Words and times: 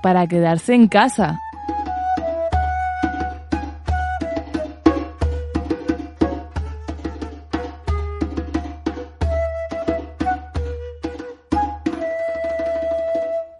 Para 0.00 0.28
quedarse 0.28 0.72
en 0.72 0.86
casa. 0.86 1.36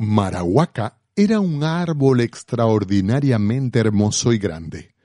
Marahuaca 0.00 0.98
era 1.14 1.38
un 1.38 1.62
árbol 1.62 2.22
extraordinariamente 2.22 3.78
hermoso 3.78 4.32
y 4.32 4.38
grande. 4.38 4.96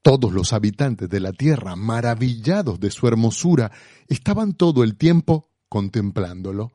Todos 0.00 0.32
los 0.32 0.54
habitantes 0.54 1.10
de 1.10 1.20
la 1.20 1.32
tierra, 1.32 1.76
maravillados 1.76 2.80
de 2.80 2.90
su 2.90 3.06
hermosura, 3.06 3.70
estaban 4.08 4.54
todo 4.54 4.82
el 4.82 4.96
tiempo 4.96 5.50
contemplándolo. 5.68 6.72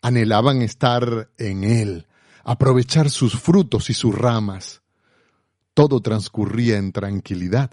Anhelaban 0.00 0.62
estar 0.62 1.28
en 1.38 1.64
él, 1.64 2.06
aprovechar 2.44 3.10
sus 3.10 3.38
frutos 3.38 3.90
y 3.90 3.94
sus 3.94 4.14
ramas. 4.14 4.82
Todo 5.74 6.00
transcurría 6.00 6.76
en 6.76 6.92
tranquilidad, 6.92 7.70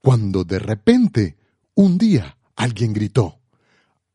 cuando 0.00 0.44
de 0.44 0.58
repente, 0.58 1.36
un 1.74 1.98
día, 1.98 2.36
alguien 2.56 2.92
gritó, 2.92 3.38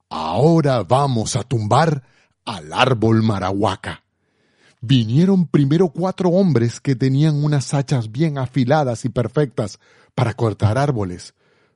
Ahora 0.10 0.84
vamos 0.84 1.38
a 1.38 1.44
tumbar 1.44 2.04
al 2.44 2.74
árbol 2.74 3.24
marahuaca. 3.24 4.04
Vinieron 4.82 5.48
primero 5.48 5.90
cuatro 5.90 6.30
hombres 6.30 6.82
que 6.82 6.96
tenían 6.96 7.44
unas 7.44 7.74
hachas 7.74 8.12
bien 8.12 8.38
afiladas 8.38 9.06
y 9.06 9.10
perfectas 9.10 9.80
para 10.14 10.34
cortar 10.34 10.78
árboles, 10.78 11.34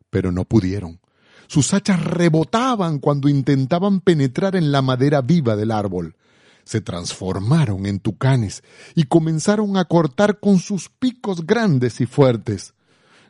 pero 0.09 0.31
no 0.31 0.43
pudieron. 0.43 0.99
Sus 1.47 1.73
hachas 1.73 2.03
rebotaban 2.03 2.99
cuando 2.99 3.29
intentaban 3.29 4.01
penetrar 4.01 4.55
en 4.55 4.71
la 4.71 4.81
madera 4.81 5.21
viva 5.21 5.55
del 5.55 5.71
árbol. 5.71 6.15
Se 6.65 6.81
transformaron 6.81 7.85
en 7.85 7.99
tucanes 7.99 8.63
y 8.95 9.03
comenzaron 9.03 9.77
a 9.77 9.85
cortar 9.85 10.39
con 10.39 10.59
sus 10.59 10.89
picos 10.89 11.45
grandes 11.45 12.01
y 12.01 12.05
fuertes. 12.05 12.73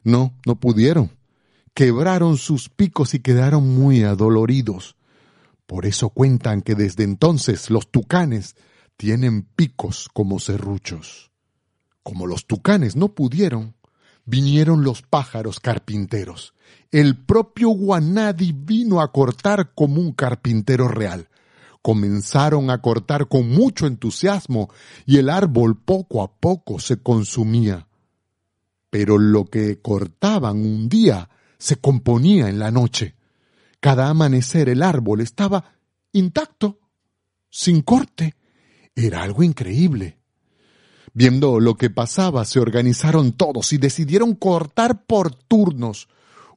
No, 0.03 0.33
no 0.45 0.55
pudieron. 0.55 1.11
Quebraron 1.73 2.37
sus 2.37 2.69
picos 2.69 3.13
y 3.13 3.19
quedaron 3.19 3.67
muy 3.75 4.03
adoloridos. 4.03 4.95
Por 5.67 5.85
eso 5.85 6.09
cuentan 6.09 6.61
que 6.61 6.75
desde 6.75 7.03
entonces 7.03 7.69
los 7.69 7.91
tucanes 7.91 8.55
tienen 8.97 9.43
picos 9.43 10.09
como 10.13 10.39
serruchos. 10.39 11.31
Como 12.03 12.27
los 12.27 12.45
tucanes 12.45 12.95
no 12.95 13.09
pudieron, 13.09 13.75
vinieron 14.25 14.83
los 14.83 15.01
pájaros 15.01 15.59
carpinteros. 15.59 16.53
El 16.91 17.17
propio 17.17 17.69
Guanadi 17.69 18.53
vino 18.53 19.01
a 19.01 19.11
cortar 19.11 19.73
como 19.73 19.99
un 19.99 20.13
carpintero 20.13 20.87
real. 20.87 21.27
Comenzaron 21.85 22.71
a 22.71 22.81
cortar 22.81 23.27
con 23.27 23.47
mucho 23.47 23.85
entusiasmo 23.85 24.71
y 25.05 25.17
el 25.17 25.29
árbol 25.29 25.79
poco 25.79 26.23
a 26.23 26.35
poco 26.35 26.79
se 26.79 26.97
consumía. 26.97 27.87
Pero 28.89 29.19
lo 29.19 29.45
que 29.45 29.83
cortaban 29.83 30.65
un 30.65 30.89
día 30.89 31.29
se 31.59 31.75
componía 31.75 32.49
en 32.49 32.57
la 32.57 32.71
noche. 32.71 33.13
Cada 33.79 34.09
amanecer 34.09 34.67
el 34.67 34.81
árbol 34.81 35.21
estaba 35.21 35.75
intacto, 36.11 36.79
sin 37.51 37.83
corte. 37.83 38.33
Era 38.95 39.21
algo 39.21 39.43
increíble. 39.43 40.17
Viendo 41.13 41.59
lo 41.59 41.75
que 41.75 41.91
pasaba, 41.91 42.45
se 42.45 42.59
organizaron 42.59 43.33
todos 43.33 43.73
y 43.73 43.77
decidieron 43.77 44.33
cortar 44.33 45.05
por 45.05 45.35
turnos. 45.35 46.09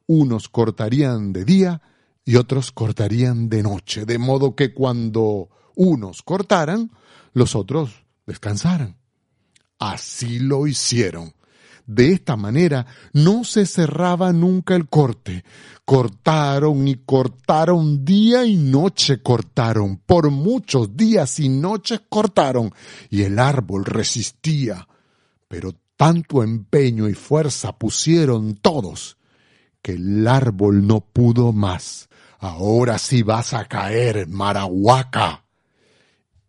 Unos 0.07 0.49
cortarían 0.49 1.33
de 1.33 1.45
día 1.45 1.83
y 2.25 2.35
otros 2.35 2.71
cortarían 2.71 3.49
de 3.49 3.63
noche, 3.63 4.05
de 4.05 4.17
modo 4.17 4.55
que 4.55 4.73
cuando 4.73 5.49
unos 5.75 6.21
cortaran, 6.21 6.91
los 7.33 7.55
otros 7.55 8.03
descansaran. 8.25 8.97
Así 9.79 10.39
lo 10.39 10.67
hicieron. 10.67 11.33
De 11.89 12.11
esta 12.11 12.35
manera 12.35 12.85
no 13.13 13.43
se 13.43 13.65
cerraba 13.65 14.31
nunca 14.31 14.75
el 14.75 14.89
corte. 14.89 15.43
Cortaron 15.85 16.87
y 16.87 16.97
cortaron 16.97 18.05
día 18.05 18.45
y 18.45 18.57
noche 18.57 19.23
cortaron. 19.23 19.97
Por 19.97 20.29
muchos 20.29 20.95
días 20.95 21.39
y 21.39 21.49
noches 21.49 22.01
cortaron. 22.07 22.71
Y 23.09 23.23
el 23.23 23.39
árbol 23.39 23.85
resistía. 23.85 24.87
Pero 25.47 25.73
tanto 25.97 26.43
empeño 26.43 27.09
y 27.09 27.15
fuerza 27.15 27.77
pusieron 27.77 28.55
todos 28.55 29.17
que 29.81 29.93
el 29.93 30.27
árbol 30.27 30.85
no 30.85 31.01
pudo 31.01 31.53
más. 31.53 32.08
Ahora 32.39 32.97
sí 32.97 33.21
vas 33.21 33.53
a 33.53 33.65
caer, 33.65 34.27
Marahuaca. 34.27 35.43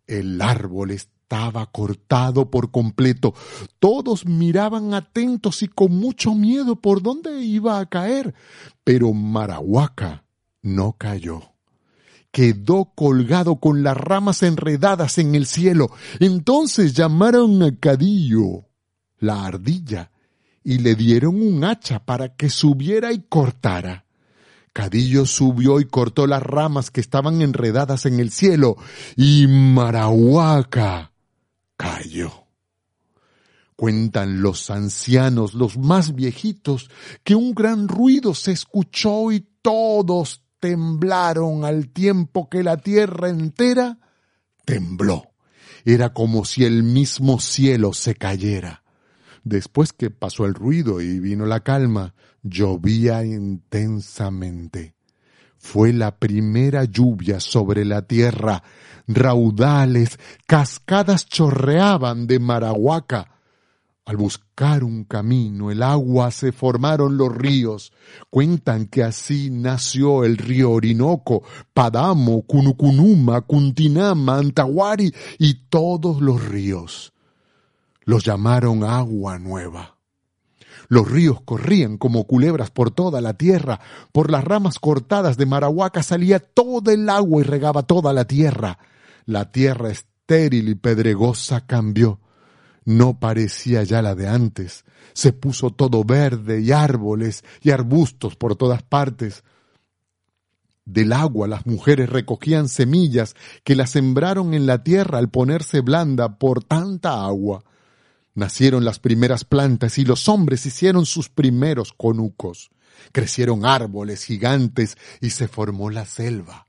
El 0.07 0.41
árbol 0.41 0.91
estaba 0.91 1.65
cortado 1.65 2.49
por 2.49 2.71
completo. 2.71 3.33
Todos 3.79 4.25
miraban 4.25 4.93
atentos 4.93 5.63
y 5.63 5.67
con 5.67 5.91
mucho 5.91 6.33
miedo 6.33 6.77
por 6.77 7.01
dónde 7.01 7.43
iba 7.43 7.79
a 7.79 7.85
caer. 7.87 8.33
Pero 8.85 9.11
Marahuaca 9.13 10.23
no 10.61 10.93
cayó. 10.93 11.41
Quedó 12.31 12.93
colgado 12.95 13.57
con 13.57 13.83
las 13.83 13.97
ramas 13.97 14.43
enredadas 14.43 15.17
en 15.17 15.35
el 15.35 15.45
cielo. 15.45 15.91
Entonces 16.21 16.93
llamaron 16.93 17.61
a 17.63 17.75
Cadillo, 17.77 18.69
la 19.19 19.45
ardilla, 19.45 20.11
y 20.63 20.77
le 20.77 20.95
dieron 20.95 21.41
un 21.41 21.65
hacha 21.65 22.05
para 22.05 22.33
que 22.35 22.49
subiera 22.49 23.11
y 23.11 23.23
cortara. 23.23 24.05
Cadillo 24.73 25.25
subió 25.25 25.79
y 25.81 25.85
cortó 25.85 26.27
las 26.27 26.41
ramas 26.41 26.91
que 26.91 27.01
estaban 27.01 27.41
enredadas 27.41 28.05
en 28.05 28.19
el 28.19 28.31
cielo, 28.31 28.77
y 29.15 29.47
Marahuaca 29.47 31.11
cayó. 31.75 32.45
Cuentan 33.75 34.41
los 34.41 34.69
ancianos, 34.69 35.53
los 35.55 35.77
más 35.77 36.15
viejitos, 36.15 36.89
que 37.23 37.35
un 37.35 37.53
gran 37.53 37.87
ruido 37.87 38.33
se 38.33 38.51
escuchó 38.51 39.31
y 39.31 39.45
todos 39.61 40.43
temblaron 40.59 41.65
al 41.65 41.89
tiempo 41.89 42.47
que 42.47 42.63
la 42.63 42.77
tierra 42.77 43.29
entera 43.29 43.97
tembló. 44.63 45.31
Era 45.83 46.13
como 46.13 46.45
si 46.45 46.63
el 46.63 46.83
mismo 46.83 47.39
cielo 47.39 47.93
se 47.93 48.15
cayera. 48.15 48.80
Después 49.43 49.91
que 49.93 50.11
pasó 50.11 50.45
el 50.45 50.53
ruido 50.53 51.01
y 51.01 51.19
vino 51.19 51.45
la 51.45 51.61
calma, 51.61 52.13
llovía 52.43 53.25
intensamente. 53.25 54.95
Fue 55.57 55.93
la 55.93 56.17
primera 56.17 56.85
lluvia 56.85 57.39
sobre 57.39 57.85
la 57.85 58.01
tierra. 58.03 58.63
Raudales, 59.07 60.19
cascadas 60.47 61.27
chorreaban 61.27 62.27
de 62.27 62.39
Marahuaca. 62.39 63.41
Al 64.05 64.17
buscar 64.17 64.83
un 64.83 65.03
camino, 65.03 65.69
el 65.69 65.83
agua 65.83 66.31
se 66.31 66.51
formaron 66.51 67.17
los 67.17 67.31
ríos. 67.33 67.93
Cuentan 68.31 68.87
que 68.87 69.03
así 69.03 69.49
nació 69.51 70.23
el 70.23 70.37
río 70.37 70.71
Orinoco, 70.71 71.43
Padamo, 71.73 72.41
Cunucunuma, 72.41 73.41
Cuntinama, 73.41 74.37
Antahuari 74.37 75.13
y 75.37 75.67
todos 75.69 76.21
los 76.21 76.43
ríos. 76.43 77.13
Los 78.03 78.23
llamaron 78.23 78.83
agua 78.83 79.37
nueva. 79.39 79.97
Los 80.87 81.09
ríos 81.09 81.41
corrían 81.41 81.97
como 81.97 82.25
culebras 82.25 82.71
por 82.71 82.91
toda 82.91 83.21
la 83.21 83.33
tierra. 83.35 83.79
Por 84.11 84.31
las 84.31 84.43
ramas 84.43 84.79
cortadas 84.79 85.37
de 85.37 85.45
Marahuaca 85.45 86.03
salía 86.03 86.39
todo 86.39 86.91
el 86.91 87.07
agua 87.09 87.41
y 87.41 87.45
regaba 87.45 87.83
toda 87.83 88.11
la 88.13 88.25
tierra. 88.25 88.77
La 89.25 89.51
tierra 89.51 89.89
estéril 89.89 90.69
y 90.69 90.75
pedregosa 90.75 91.65
cambió. 91.65 92.19
No 92.83 93.19
parecía 93.19 93.83
ya 93.83 94.01
la 94.01 94.15
de 94.15 94.27
antes. 94.27 94.83
Se 95.13 95.33
puso 95.33 95.69
todo 95.69 96.03
verde 96.03 96.61
y 96.61 96.71
árboles 96.71 97.43
y 97.61 97.71
arbustos 97.71 98.35
por 98.35 98.55
todas 98.55 98.81
partes. 98.81 99.43
Del 100.83 101.13
agua 101.13 101.47
las 101.47 101.67
mujeres 101.67 102.09
recogían 102.09 102.67
semillas 102.67 103.35
que 103.63 103.75
las 103.75 103.91
sembraron 103.91 104.53
en 104.53 104.65
la 104.65 104.83
tierra 104.83 105.19
al 105.19 105.29
ponerse 105.29 105.81
blanda 105.81 106.39
por 106.39 106.63
tanta 106.63 107.23
agua. 107.23 107.63
Nacieron 108.33 108.85
las 108.85 108.99
primeras 108.99 109.43
plantas 109.43 109.97
y 109.97 110.05
los 110.05 110.29
hombres 110.29 110.65
hicieron 110.65 111.05
sus 111.05 111.29
primeros 111.29 111.93
conucos. 111.93 112.71
Crecieron 113.11 113.65
árboles 113.65 114.23
gigantes 114.23 114.97
y 115.19 115.31
se 115.31 115.47
formó 115.47 115.89
la 115.89 116.05
selva. 116.05 116.67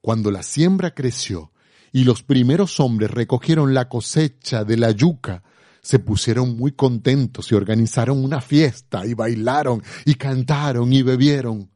Cuando 0.00 0.30
la 0.30 0.42
siembra 0.42 0.94
creció 0.94 1.52
y 1.92 2.04
los 2.04 2.22
primeros 2.22 2.80
hombres 2.80 3.10
recogieron 3.10 3.72
la 3.72 3.88
cosecha 3.88 4.64
de 4.64 4.76
la 4.76 4.90
yuca, 4.90 5.42
se 5.80 5.98
pusieron 5.98 6.56
muy 6.56 6.72
contentos 6.72 7.50
y 7.50 7.54
organizaron 7.54 8.22
una 8.22 8.42
fiesta 8.42 9.06
y 9.06 9.14
bailaron 9.14 9.82
y 10.04 10.16
cantaron 10.16 10.92
y 10.92 11.02
bebieron. 11.02 11.70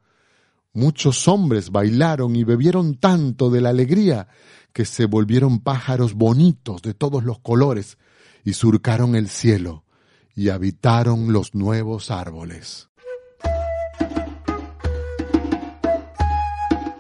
Muchos 0.75 1.29
hombres 1.29 1.71
bailaron 1.71 2.37
y 2.37 2.45
bebieron 2.45 2.97
tanto 2.97 3.49
de 3.49 3.61
la 3.63 3.71
alegría 3.71 4.29
que 4.73 4.85
se 4.85 5.07
volvieron 5.07 5.61
pájaros 5.61 6.15
bonitos 6.15 6.83
de 6.83 6.95
todos 6.95 7.25
los 7.25 7.39
colores 7.41 7.99
y 8.45 8.55
surcaron 8.55 9.15
el 9.15 9.29
cielo 9.29 9.85
y 10.35 10.49
habitaron 10.49 11.33
los 11.33 11.55
nuevos 11.55 12.11
árboles. 12.11 12.89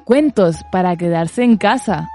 Cuentos 0.05 0.57
para 0.71 0.97
quedarse 0.97 1.43
en 1.43 1.57
casa. 1.57 2.09